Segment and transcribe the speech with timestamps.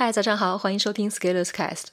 [0.00, 1.88] 嗨，早上好，欢迎收听 Scalers Cast。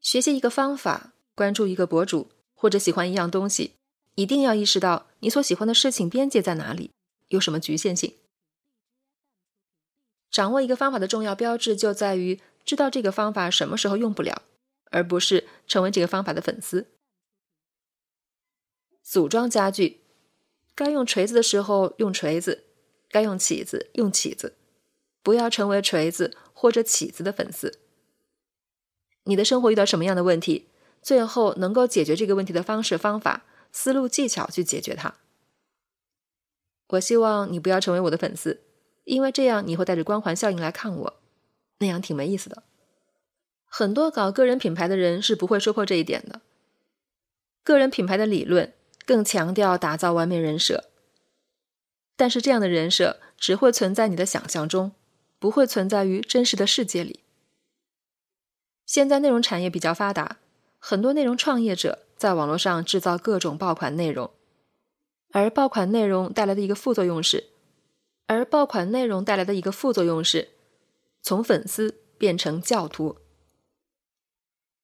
[0.00, 3.74] 学习一个方法，关注一个博主，或者喜欢一样东西，
[4.16, 6.90] 一定要意识到你所喜欢的事情边界在哪里，
[7.28, 8.16] 有什么局限性。
[10.32, 14.42] 掌握一个方法的重要标志就在于知道这个方法什么时候用不了，
[14.86, 16.88] 而不是成为这个方法的粉丝。
[19.04, 20.00] 组装家具，
[20.74, 22.64] 该用锤子的时候用锤子，
[23.08, 24.56] 该用起子用起子，
[25.22, 27.78] 不要成为锤子或者起子的粉丝。
[29.24, 30.68] 你的生活遇到什么样的问题，
[31.02, 35.14] 最后能够解决这个问题的方式、方法、思路、技巧去解决它。
[36.88, 38.62] 我希望你不要成为我的粉丝，
[39.04, 41.20] 因为这样你会带着光环效应来看我，
[41.78, 42.62] 那样挺没意思的。
[43.64, 46.40] 很多搞个人品牌的人是不会说破这一点的。
[47.62, 48.72] 个人品牌的理论。
[49.06, 50.84] 更强调打造完美人设，
[52.14, 54.92] 但是这样的人设只会存在你的想象中，
[55.40, 57.20] 不会存在于真实的世界里。
[58.86, 60.38] 现在内容产业比较发达，
[60.78, 64.30] 很多内容创业者在网络上制造各种爆款内容，
[65.32, 67.48] 而爆款内容带来的一个副作用是，
[68.26, 70.50] 而爆款内容带来的一个副作用是，
[71.22, 73.16] 从粉丝变成教徒，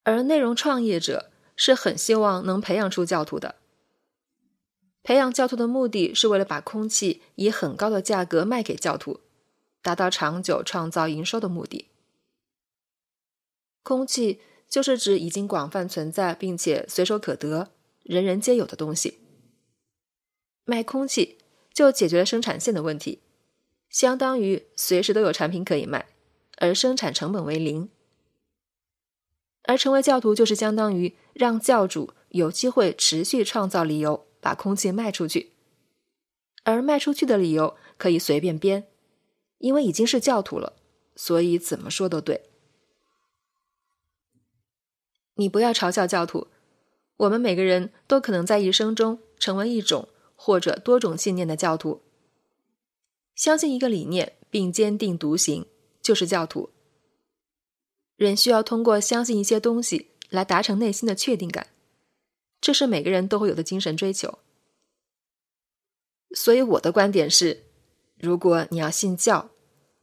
[0.05, 3.57] 而内容创业者是很希望能培养出教徒的。
[5.03, 9.21] 培养教徒的目的是为了把空气以很高的价格卖给教徒，
[9.87, 11.87] 达到长久创造营收的目的。
[13.85, 17.71] 空气就是指已经广泛存在并且随手可得、
[18.03, 19.21] 人人皆有的东西。
[20.65, 21.39] 卖空气
[21.73, 23.21] 就解决了生产线的问题，
[23.89, 26.09] 相当于随时都有产品可以卖，
[26.57, 27.89] 而生产成本为零。
[29.63, 34.27] 而成为教徒就是相当于让教主有机会持续创造理由。
[34.39, 35.55] 把空气卖出去，
[36.63, 38.87] 而卖出去的理由可以随便编，
[39.59, 40.75] 因为已经是教徒了，
[41.15, 42.51] 所以怎么说都对。
[45.35, 46.49] 你不要嘲笑教徒，
[47.17, 52.03] 我们每个人都可能在一生中成为一种或者多种信念的教徒。
[53.35, 55.67] 相信一个理念并坚定独行，
[56.01, 56.71] 就是教徒。
[58.17, 61.67] 人需要通过相信一些东西来达成内心的确定感。
[62.59, 64.39] 这是每个人都会有的精神追求，
[66.35, 67.65] 所以我的观点是：
[68.19, 69.51] 如果你要信教，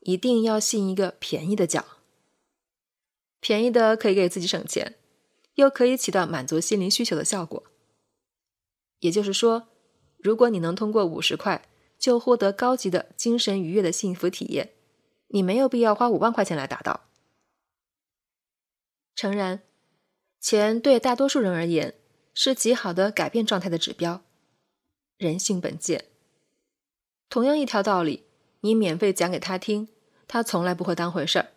[0.03, 1.85] 一定要信一个便宜的教。
[3.39, 4.95] 便宜的可以给自己省钱，
[5.55, 7.63] 又可以起到满足心灵需求的效果。
[8.99, 9.67] 也就是说，
[10.17, 14.73] 如果你能通过五十块就获得高级的精神愉悦的幸福体验，
[15.27, 17.09] 你没有必要花五万块钱来达到。
[19.15, 19.61] 诚然，
[20.39, 21.95] 钱对大多数人而言。
[22.35, 24.23] 是极好的改变状态的指标。
[25.17, 26.05] 人性本贱。
[27.29, 28.23] 同样一条道理，
[28.61, 29.89] 你免费讲给他听，
[30.27, 31.51] 他从来不会当回事儿。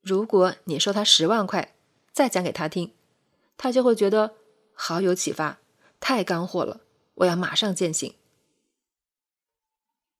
[0.00, 1.74] 如果你收他十万块，
[2.12, 2.92] 再讲给他听，
[3.56, 4.34] 他就会觉得
[4.74, 5.58] 好有启发，
[6.00, 6.80] 太干货了，
[7.14, 8.14] 我要马上践行。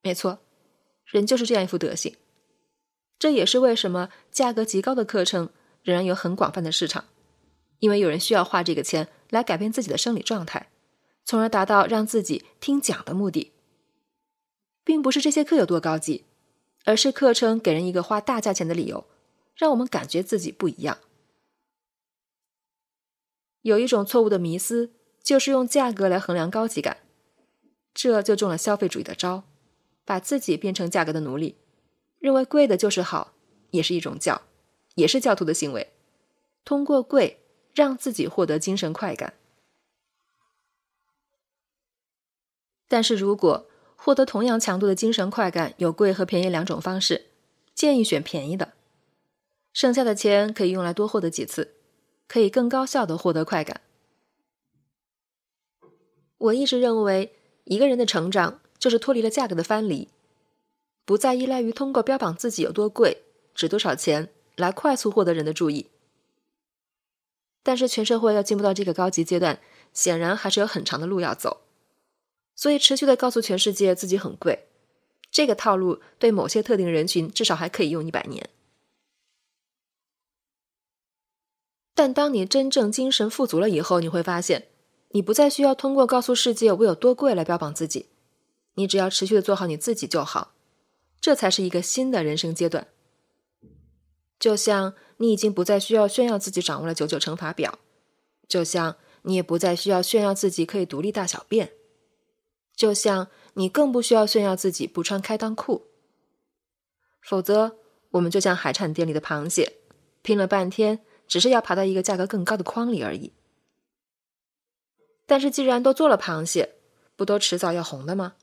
[0.03, 0.41] 没错，
[1.05, 2.17] 人就是这样一副德行。
[3.19, 5.51] 这也是为什么价格极高的课程
[5.83, 7.05] 仍然有很广泛的市场。
[7.81, 10.71] 因为有人需要花这个钱来改变自己的生理状态，
[11.25, 13.53] 从而达到让自己听讲的目的，
[14.83, 16.25] 并不是这些课有多高级，
[16.85, 19.05] 而是课程给人一个花大价钱的理由，
[19.57, 20.99] 让我们感觉自己不一样。
[23.63, 26.99] 有一种错误的迷思，就是用价格来衡量高级感，
[27.93, 29.45] 这就中了消费主义的招，
[30.05, 31.57] 把自己变成价格的奴隶，
[32.19, 33.33] 认为贵的就是好，
[33.71, 34.43] 也是一种教，
[34.95, 35.93] 也是教徒的行为，
[36.65, 37.41] 通过贵。
[37.75, 39.35] 让自己获得精神快感，
[42.87, 43.67] 但是如果
[44.05, 47.25] 获得同样强度的精神快感有贵和便宜两种方式，
[47.75, 48.75] 建议选便宜的，
[49.73, 51.73] 剩下的钱可以用来多获得几次，
[52.29, 53.81] 可以更高效的获得快感。
[56.37, 57.33] 我一直认为，
[57.65, 60.11] 一个人的成长就是脱离了价格的藩篱，
[61.07, 63.23] 不再依赖于通过标榜自己有多贵、
[63.55, 65.89] 值多少钱来快速获得人的注意。
[67.63, 69.61] 但是全社会要进步到这个高级阶段，
[69.95, 71.63] 显然还是有很长的路要走。
[72.55, 74.67] 所以持续的告诉全世界自己很贵，
[75.31, 78.51] 这个套路对某些特定人群至少还可以用一百年。
[81.95, 84.69] 但当你真正精神富足了以后，你会发现，
[85.11, 88.07] 你不再需要通过告诉世界我有多贵来标榜自己，
[88.75, 90.55] 你只要持续的做好你自己就好，
[91.21, 92.89] 这才是一个新的人生阶段。
[94.39, 94.95] 就像。
[95.19, 97.79] 你已经不再需要炫耀自己掌握了九九乘法表，
[98.49, 101.71] 就像你也不再需要炫耀自己可以独立大小便，
[102.75, 105.87] 就像你更不需要炫耀自己不穿开裆裤。
[107.21, 107.77] 否则，
[108.11, 109.79] 我们就像海产店里的螃蟹，
[110.23, 113.33] 拼了半天，只是要爬到一个价格更高的筐里而已。
[115.27, 116.75] 但是既然都做了螃蟹，
[117.17, 118.35] 不都迟早要红的吗？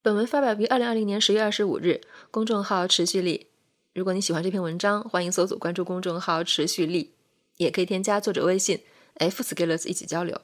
[0.00, 3.48] 本文发表于二零二零年十月二十五日，公众号持续力。
[3.92, 7.14] 如果你喜欢这篇文章，欢迎搜索关注公众号持续力，
[7.56, 8.84] 也可以添加作者微信
[9.14, 10.40] f scalers 一起交流。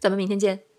[0.00, 0.69] 咱们明天见。